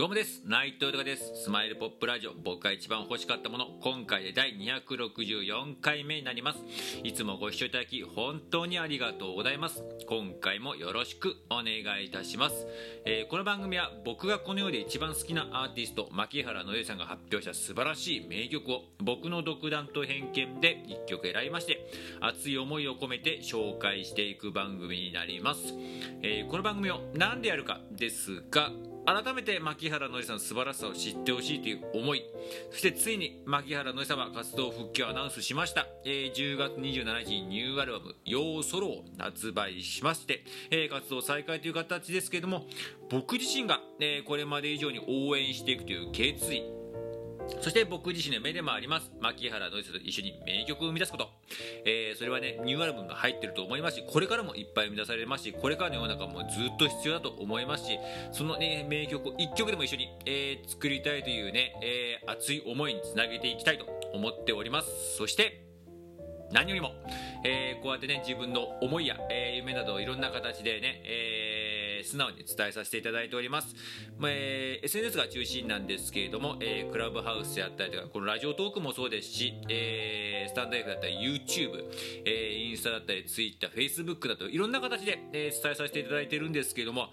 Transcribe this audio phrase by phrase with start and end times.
[0.00, 0.40] どうもです。
[0.46, 1.44] 内藤隆です。
[1.44, 2.32] スマイルポップラジオ。
[2.32, 3.66] 僕が一番欲しかったもの。
[3.80, 6.60] 今回で第264回目になります。
[7.02, 9.82] いつもご視聴いただき本当にありがとうございます。
[10.10, 12.66] 今回もよろしくお願いいたします、
[13.04, 21.86] えー、この番組は僕がこの世で一番好きなアーティスト牧原のえさんが発表した素晴らしい名曲を僕の独断と偏見で1曲選びまして
[22.20, 25.60] 熱い思いを込めて紹介していく番組になります、
[26.22, 28.72] えー、この番組を何でやるかですが
[29.06, 32.24] 改めて牧原のりさんの素晴らしさを知ってほしいという思い
[32.70, 42.66] そしてついに牧原の様活動復帰をアナウンスしました、えー、10月27日にニューアルバム「ヨーソロ」を発売しまして、えー、活動再開という形ですけれども
[43.10, 46.79] 僕自身が、えー、これまで以上に応援していくという決意
[47.60, 51.28] そして僕自身の目でもあります、牧原のりさと一緒に名曲を生み出すこと。
[51.84, 57.98] えー、それはね、ニューアルバムが入ってると思いますし、これからもいっぱい生み出されますし、これからの世の中もずっと必要だと思いますし、
[58.32, 65.16] そのね、名曲を1曲でも一緒に、えー、作りたいというね、えー、熱い思いにつなげていきたいと思っております。
[65.16, 65.66] そして、
[66.52, 66.92] 何よりも、
[67.44, 73.74] えー、こうやってね、自分の思いや、え、夢などいろんな形でね、えーー、素直に伝えさせていただいております、
[74.18, 81.84] ま、えー、SNS が中心なんですけれども、えー、クラブハウスであったりとかこのラジオトークもそうですし、えー、スタンド F だったり YouTube、
[82.24, 87.08] えー、インスタだったり TwitterFacebook だといろんな形で、えー、伝えさせていただいてるんですけれども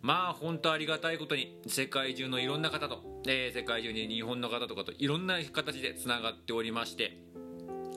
[0.00, 7.32] まあ本当ありがたいことに世界中のいろんな方と、えー、世界中に日本の方とかといろんな形でつながっておりまして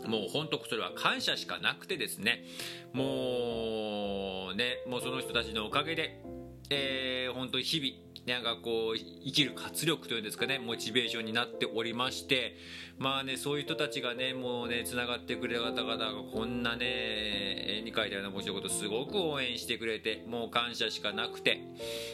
[0.08, 2.44] もう本当それは感謝しかなくてですね
[2.94, 6.22] もうねもうその人たちのおかげで
[6.70, 12.56] えー、本当に日々なんかこう生きる活力というんですかねモチベーションになっておりまして
[12.98, 21.62] まあねそういう人たちがねもうねつながってくれる方々がこんなね絵に描いたような面白いことすごく応援してくれてもう感謝しかなくて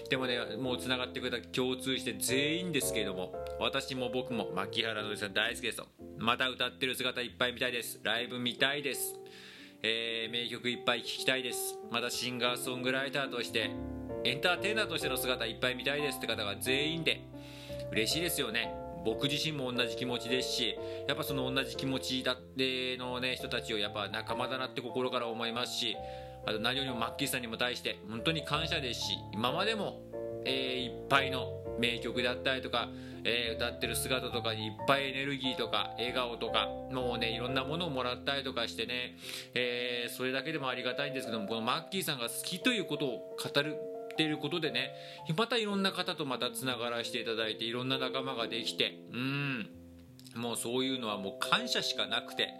[0.09, 5.87] でもねもうつながってくれた共通して全員ですけれども私も僕も牧原のりさん大好きですと。
[6.17, 7.99] また歌ってる姿いっぱい見たいです。
[8.03, 9.15] ライブ見たいです。
[9.81, 11.77] えー、名曲いっぱい聴きたいです。
[11.89, 13.71] またシンガーソングライターとして
[14.23, 17.21] エンターテイナーとしての姿いっぱい見たいですって方が全員で
[17.91, 18.73] 嬉しいですよね。
[19.03, 20.77] 僕自身も同じ気持ちですし
[21.07, 25.97] やっぱその同じ気持ちだってのね人たちをやっぱ仲間だなって心から思いますし
[26.45, 30.01] あと何よりもマッキーさんにも対して本当に感謝ですし今までも、
[30.45, 31.47] えー、いっぱいの
[31.79, 32.89] 名曲だったりとか、
[33.23, 39.15] えー、歌ってる姿とかにいっぱいエネルギーとか笑顔とかもうねいろんなものをもらったりとかしてね、
[39.55, 43.77] えー、それだけでもありがたいんですけどもこのマッキーさんが好きということを語る
[44.11, 44.91] ってることでね
[45.35, 49.69] またいろんな方とまたつながらせていただいていろんな仲間ができてうん。
[50.35, 52.53] もうそういうのはもう感謝しかなくて、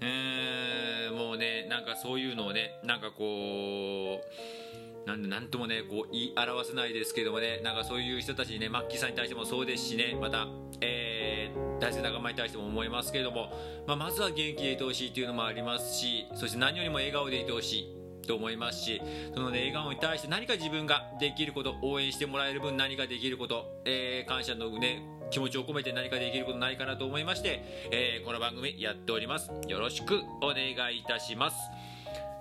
[0.00, 10.46] えー、もうねなんかそういうのをねなんかこうなんなんともねこう言い表せないですけどもねなんかそういう人たちにねマッキーさんに対してもそうですしねまた、
[10.80, 13.52] えー、大事な仲間に対しても思いますけれども、
[13.86, 17.93] まあ、まずは元気でいてほしいというのもありますしそして何よりも笑顔でいてほしい。
[18.26, 19.00] と思いますし
[19.34, 29.50] その、ね、笑顔に対して何か自分ができること応援してもらえる分何かできること、えー、感謝のね気持ちを込めて何かできることないかなと思いまして、えー、この番組やっております。
[29.68, 31.56] よろしくお願いいたします。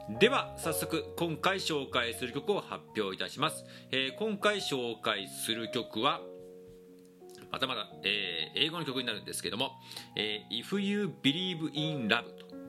[0.09, 6.19] では早速今回紹介する曲を発表いたします、えー、今回紹介する曲は
[7.50, 9.71] またまた、えー、英語の曲になるんですけども
[10.17, 12.23] 「えー、If You Believe in Love」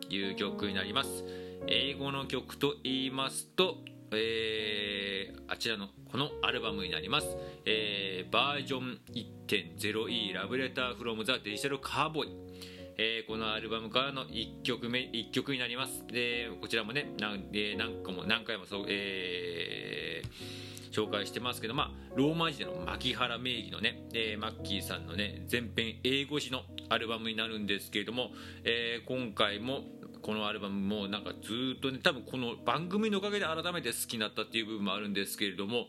[0.09, 1.44] という曲になります。
[1.67, 3.79] 英語の曲と言いますと、
[4.13, 9.01] えー、あちらのこのアルバムになります、えー、バージョン
[9.49, 12.75] 1.0e ラブレターフロムザデジタルカーボーイ。
[12.97, 16.07] えー、このアルバムからの1曲目1曲になります。
[16.07, 28.31] でこちらもね何,、えー、何個も何回もそう、えー、紹介してますけど、まあ、ローマ字での牧原名義のね、えー、マッキーさんのね全編英語詞のアルバムになるんですけれども、
[28.63, 29.81] えー、今回も
[30.25, 35.85] このアルバムもなんかずっとね多分この番組のおかげで改めて好きになったっていう部分もあるんですけれども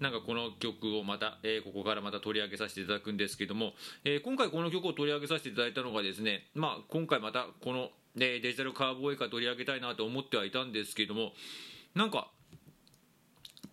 [0.00, 3.74] なんかこの曲をまた、えー、ここからまた取り上げさせていただくんですけども、
[4.06, 11.32] えー、今回この曲を取り上げさせていただいたのがですねまあ今回またこの、ね、デジタルカーボーイカー取り上げたいなと思ってはいたんですけども
[11.94, 12.28] なんか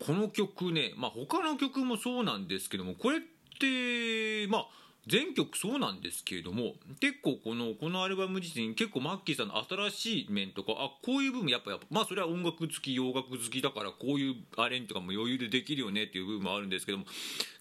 [0.05, 3.21] この曲ねまあ他の曲もそうなんですけどもこれっ
[3.61, 17.05] てまあ全曲そうなんですけれども結構このこのアルバム自身結構マッキーさんの新しい面とかあこういう部分やっぱやっぱまあそれは音楽好き洋楽好きだからこういうアレンジとかも余裕でできるよねっていう部分もあるんですけども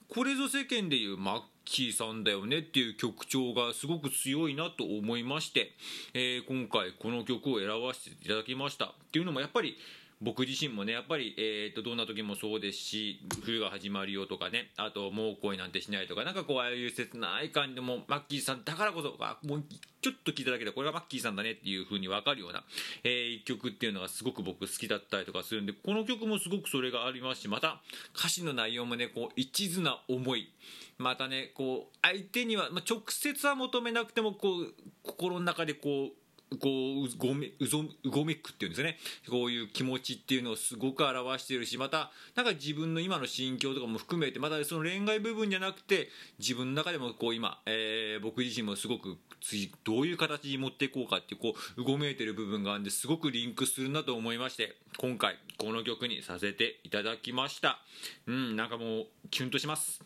[0.08, 5.70] これぞ世間でいうマッキーさんだよねっていう曲調がすごく強いなと思いまして、
[6.14, 9.76] えー、今回この曲を選ばせていただきましたっていうのもやっぱり
[10.22, 19.64] 僕自身もねやっぱり、えー、とどんな時もそうですし冬が始まるよとかねあともう恋なんてしないとかなんかこうああいう切ない感じでもマッキーさんだからこそあもう
[20.02, 22.64] ちょっと聞いただけでこれがマッキーさんだねっていう風に分かるような、
[23.02, 27.81] えー、一曲っていうのがすごく僕好きだったりとかするんでこの曲もすごくそれがありますしまた
[28.14, 30.50] 歌詞の内容もねこう一途な思い
[30.99, 36.20] またねこう相手には、まあ、直接は求めなくてもこう心の中でこう
[36.58, 38.99] こううごめうぞうごめくっていうんですね。
[39.29, 46.08] こういう気持ちっていうのをすごく表しているしまたなんか自分の今の心境とかも含めてまたその恋愛部分じゃなくて
[46.38, 57.79] 自分の中でもこう今、えー、僕自身もすごく次どういう形に持っていこうかっていうこううごめいてる部分があるんですごくリンクするなと思いまして今回この曲にさせていただきました。
[58.26, 60.03] うんなんかもうキュンとします。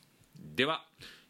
[0.54, 0.84] では、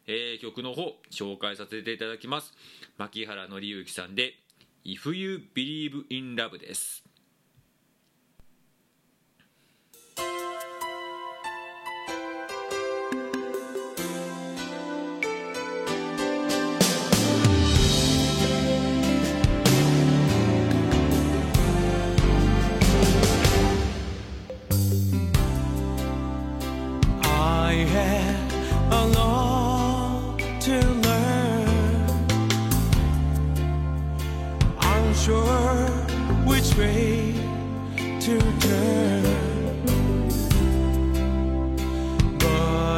[0.07, 2.53] えー、曲の方紹介させていただきます。
[2.97, 4.39] 牧原紀之さんで
[4.87, 7.04] 「If You Believe in Love です。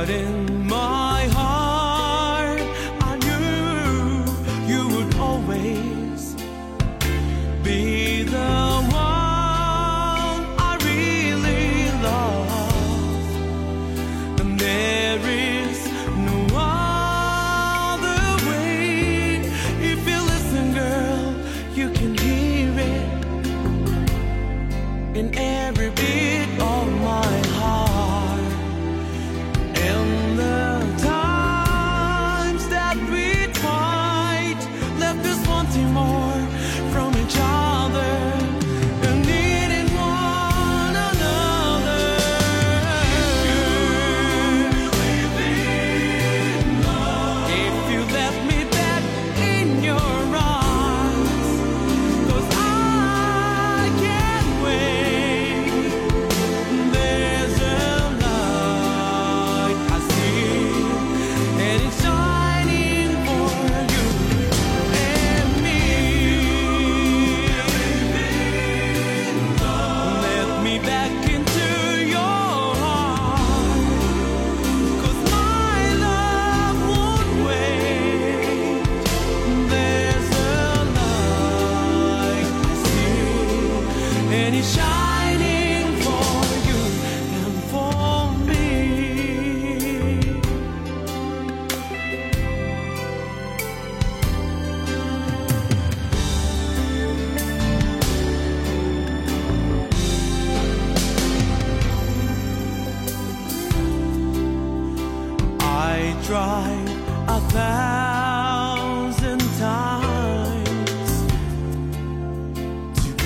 [0.08, 2.62] But in my heart,
[3.02, 4.24] I knew
[4.66, 6.36] you would always
[7.62, 13.26] be the one I really love.
[14.40, 15.78] And there is
[16.30, 19.42] no other way.
[19.92, 21.36] If you listen, girl,
[21.76, 23.10] you can hear it
[25.18, 25.90] in every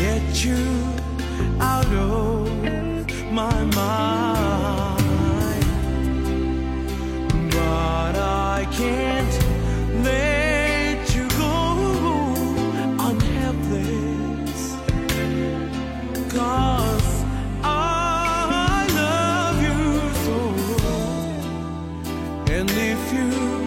[0.01, 0.65] get you
[1.59, 2.49] out of
[3.31, 4.97] my mind.
[7.51, 9.35] But I can't
[10.03, 11.53] let you go.
[13.05, 14.61] I'm helpless.
[16.33, 17.11] Cause
[17.63, 19.81] I love you
[20.25, 20.37] so.
[22.55, 23.60] And if you